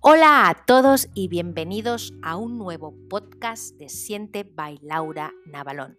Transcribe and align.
Hola 0.00 0.48
a 0.48 0.54
todos 0.64 1.08
y 1.14 1.28
bienvenidos 1.28 2.14
a 2.22 2.36
un 2.36 2.56
nuevo 2.56 2.94
podcast 3.10 3.76
de 3.76 3.88
Siente 3.88 4.44
by 4.44 4.78
Laura 4.82 5.32
Navalón. 5.46 5.98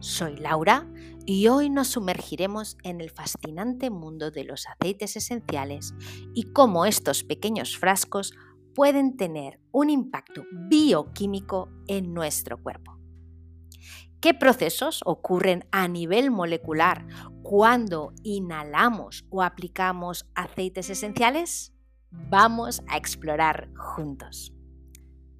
Soy 0.00 0.36
Laura 0.36 0.86
y 1.24 1.48
hoy 1.48 1.68
nos 1.68 1.88
sumergiremos 1.88 2.76
en 2.84 3.00
el 3.00 3.10
fascinante 3.10 3.90
mundo 3.90 4.30
de 4.30 4.44
los 4.44 4.66
aceites 4.68 5.16
esenciales 5.16 5.94
y 6.34 6.52
cómo 6.52 6.86
estos 6.86 7.24
pequeños 7.24 7.76
frascos 7.76 8.32
pueden 8.74 9.16
tener 9.16 9.58
un 9.72 9.90
impacto 9.90 10.44
bioquímico 10.68 11.70
en 11.88 12.14
nuestro 12.14 12.62
cuerpo. 12.62 12.98
¿Qué 14.20 14.34
procesos 14.34 15.00
ocurren 15.04 15.66
a 15.72 15.88
nivel 15.88 16.30
molecular 16.30 17.06
cuando 17.42 18.12
inhalamos 18.22 19.24
o 19.30 19.42
aplicamos 19.42 20.26
aceites 20.34 20.90
esenciales? 20.90 21.75
Vamos 22.10 22.82
a 22.88 22.96
explorar 22.96 23.68
juntos. 23.76 24.52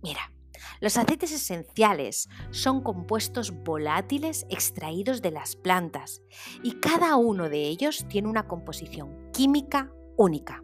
Mira, 0.02 0.32
los 0.80 0.96
aceites 0.96 1.32
esenciales 1.32 2.28
son 2.50 2.82
compuestos 2.82 3.52
volátiles 3.64 4.46
extraídos 4.50 5.22
de 5.22 5.30
las 5.30 5.56
plantas 5.56 6.22
y 6.62 6.72
cada 6.80 7.16
uno 7.16 7.48
de 7.48 7.62
ellos 7.62 8.06
tiene 8.08 8.28
una 8.28 8.46
composición 8.46 9.30
química 9.32 9.92
única. 10.16 10.62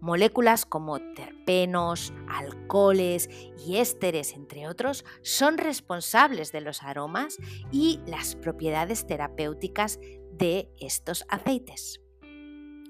Moléculas 0.00 0.64
como 0.64 1.00
terpenos, 1.14 2.12
alcoholes 2.28 3.28
y 3.66 3.78
ésteres, 3.78 4.32
entre 4.34 4.68
otros, 4.68 5.04
son 5.22 5.58
responsables 5.58 6.52
de 6.52 6.60
los 6.60 6.82
aromas 6.82 7.36
y 7.72 8.00
las 8.06 8.36
propiedades 8.36 9.06
terapéuticas 9.06 9.98
de 10.32 10.70
estos 10.78 11.24
aceites. 11.28 12.00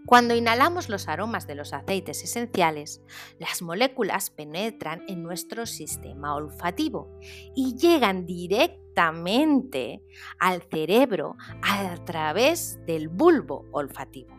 Cuando 0.07 0.37
inhalamos 0.37 0.89
los 0.89 1.09
aromas 1.09 1.49
de 1.49 1.57
los 1.57 1.73
aceites 1.73 2.23
esenciales, 2.23 3.03
las 3.41 3.61
moléculas 3.61 4.31
penetran 4.31 5.03
en 5.09 5.25
nuestro 5.25 5.67
sistema 5.67 6.37
olfativo 6.37 7.11
y 7.57 7.75
llegan 7.75 8.25
directamente 8.25 10.01
al 10.39 10.63
cerebro 10.63 11.37
a 11.61 11.93
través 12.05 12.79
del 12.87 13.09
bulbo 13.09 13.67
olfativo. 13.73 14.37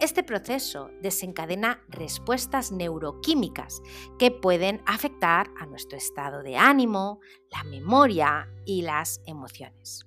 Este 0.00 0.22
proceso 0.22 0.88
desencadena 1.02 1.82
respuestas 1.88 2.72
neuroquímicas 2.72 3.82
que 4.18 4.30
pueden 4.30 4.82
afectar 4.86 5.50
a 5.60 5.66
nuestro 5.66 5.98
estado 5.98 6.42
de 6.42 6.56
ánimo, 6.56 7.20
la 7.50 7.64
memoria 7.64 8.48
y 8.64 8.80
las 8.80 9.20
emociones. 9.26 10.06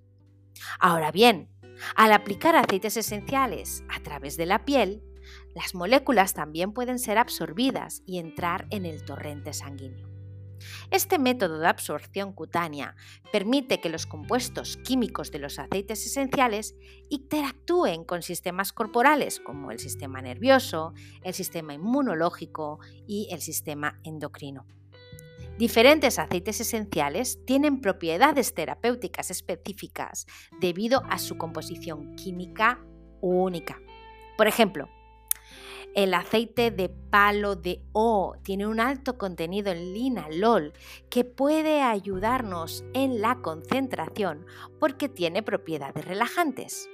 Ahora 0.79 1.11
bien, 1.11 1.49
al 1.95 2.11
aplicar 2.11 2.55
aceites 2.55 2.97
esenciales 2.97 3.83
a 3.89 4.01
través 4.01 4.37
de 4.37 4.45
la 4.45 4.65
piel, 4.65 5.03
las 5.55 5.75
moléculas 5.75 6.33
también 6.33 6.73
pueden 6.73 6.99
ser 6.99 7.17
absorbidas 7.17 8.01
y 8.05 8.19
entrar 8.19 8.67
en 8.69 8.85
el 8.85 9.03
torrente 9.03 9.53
sanguíneo. 9.53 10.09
Este 10.91 11.19
método 11.19 11.59
de 11.59 11.67
absorción 11.67 12.33
cutánea 12.33 12.95
permite 13.31 13.79
que 13.79 13.89
los 13.89 14.05
compuestos 14.05 14.77
químicos 14.77 15.31
de 15.31 15.39
los 15.39 15.57
aceites 15.59 16.05
esenciales 16.05 16.75
interactúen 17.09 18.03
con 18.03 18.21
sistemas 18.21 18.73
corporales 18.73 19.39
como 19.39 19.71
el 19.71 19.79
sistema 19.79 20.21
nervioso, 20.21 20.93
el 21.23 21.33
sistema 21.33 21.73
inmunológico 21.73 22.79
y 23.07 23.29
el 23.31 23.41
sistema 23.41 23.99
endocrino. 24.03 24.65
Diferentes 25.59 26.19
aceites 26.19 26.61
esenciales 26.61 27.43
tienen 27.45 27.81
propiedades 27.81 28.53
terapéuticas 28.53 29.29
específicas 29.29 30.25
debido 30.61 31.03
a 31.09 31.19
su 31.19 31.37
composición 31.37 32.15
química 32.15 32.79
única. 33.19 33.77
Por 34.37 34.47
ejemplo, 34.47 34.87
el 35.95 36.13
aceite 36.13 36.71
de 36.71 36.89
palo 36.89 37.55
de 37.55 37.81
O 37.93 38.35
tiene 38.43 38.67
un 38.67 38.79
alto 38.79 39.17
contenido 39.17 39.71
en 39.71 39.93
linalol 39.93 40.73
que 41.09 41.25
puede 41.25 41.81
ayudarnos 41.81 42.83
en 42.93 43.21
la 43.21 43.41
concentración 43.41 44.45
porque 44.79 45.09
tiene 45.09 45.43
propiedades 45.43 46.05
relajantes. 46.05 46.89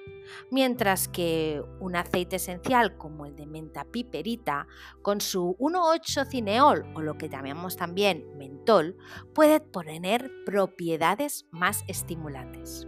Mientras 0.49 1.07
que 1.07 1.61
un 1.79 1.95
aceite 1.95 2.37
esencial 2.37 2.97
como 2.97 3.25
el 3.25 3.35
de 3.35 3.45
menta 3.45 3.85
piperita, 3.85 4.67
con 5.03 5.21
su 5.21 5.55
1,8 5.59 6.27
cineol 6.27 6.85
o 6.95 7.01
lo 7.01 7.17
que 7.17 7.29
llamamos 7.29 7.75
también 7.75 8.25
mentol, 8.37 8.97
puede 9.33 9.59
tener 9.59 10.31
propiedades 10.45 11.45
más 11.51 11.83
estimulantes. 11.87 12.87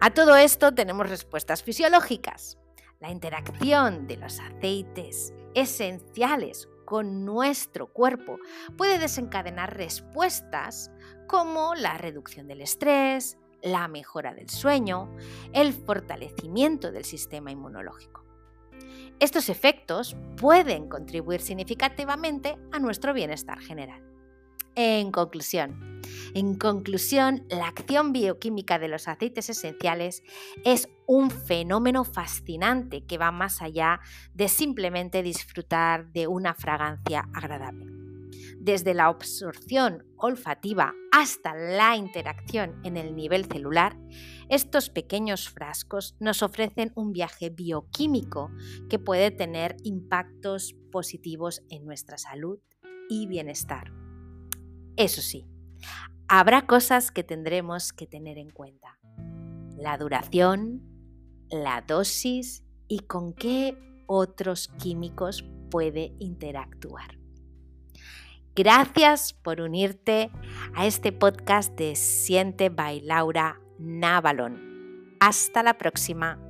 A 0.00 0.10
todo 0.12 0.34
esto 0.36 0.74
tenemos 0.74 1.08
respuestas 1.08 1.62
fisiológicas. 1.62 2.58
La 3.00 3.10
interacción 3.10 4.06
de 4.06 4.18
los 4.18 4.38
aceites 4.40 5.32
esenciales 5.54 6.68
con 6.84 7.24
nuestro 7.24 7.86
cuerpo 7.86 8.36
puede 8.76 8.98
desencadenar 8.98 9.74
respuestas 9.74 10.90
como 11.26 11.74
la 11.74 11.96
reducción 11.96 12.46
del 12.46 12.60
estrés, 12.60 13.38
la 13.62 13.88
mejora 13.88 14.34
del 14.34 14.50
sueño, 14.50 15.16
el 15.54 15.72
fortalecimiento 15.72 16.92
del 16.92 17.06
sistema 17.06 17.50
inmunológico. 17.50 18.22
Estos 19.18 19.48
efectos 19.48 20.14
pueden 20.36 20.86
contribuir 20.90 21.40
significativamente 21.40 22.58
a 22.70 22.78
nuestro 22.78 23.14
bienestar 23.14 23.60
general. 23.60 24.02
En 24.74 25.10
conclusión, 25.10 25.89
en 26.34 26.56
conclusión, 26.56 27.44
la 27.48 27.66
acción 27.66 28.12
bioquímica 28.12 28.78
de 28.78 28.88
los 28.88 29.08
aceites 29.08 29.50
esenciales 29.50 30.22
es 30.64 30.88
un 31.06 31.30
fenómeno 31.30 32.04
fascinante 32.04 33.04
que 33.04 33.18
va 33.18 33.32
más 33.32 33.62
allá 33.62 34.00
de 34.32 34.48
simplemente 34.48 35.22
disfrutar 35.22 36.12
de 36.12 36.26
una 36.26 36.54
fragancia 36.54 37.28
agradable. 37.34 37.86
Desde 38.58 38.94
la 38.94 39.06
absorción 39.06 40.04
olfativa 40.16 40.94
hasta 41.12 41.54
la 41.54 41.96
interacción 41.96 42.80
en 42.84 42.96
el 42.96 43.16
nivel 43.16 43.46
celular, 43.46 43.96
estos 44.48 44.90
pequeños 44.90 45.48
frascos 45.48 46.14
nos 46.20 46.42
ofrecen 46.42 46.92
un 46.94 47.12
viaje 47.12 47.50
bioquímico 47.50 48.50
que 48.88 48.98
puede 48.98 49.30
tener 49.30 49.76
impactos 49.82 50.74
positivos 50.92 51.62
en 51.70 51.86
nuestra 51.86 52.18
salud 52.18 52.60
y 53.08 53.26
bienestar. 53.26 53.92
Eso 54.96 55.22
sí, 55.22 55.49
habrá 56.28 56.66
cosas 56.66 57.10
que 57.10 57.24
tendremos 57.24 57.92
que 57.92 58.06
tener 58.06 58.38
en 58.38 58.50
cuenta. 58.50 58.98
La 59.76 59.96
duración, 59.98 60.82
la 61.50 61.82
dosis 61.82 62.62
y 62.88 63.00
con 63.00 63.32
qué 63.32 63.76
otros 64.06 64.68
químicos 64.78 65.44
puede 65.70 66.12
interactuar. 66.18 67.18
Gracias 68.54 69.32
por 69.32 69.60
unirte 69.60 70.30
a 70.74 70.86
este 70.86 71.12
podcast 71.12 71.72
de 71.78 71.94
Siente 71.94 72.68
by 72.68 73.00
Laura 73.00 73.60
Navalón. 73.78 75.16
Hasta 75.20 75.62
la 75.62 75.78
próxima. 75.78 76.49